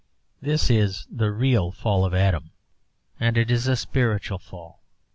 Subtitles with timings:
[0.41, 2.49] This is the real fall of Adam,
[3.19, 4.81] and it is a spiritual fall.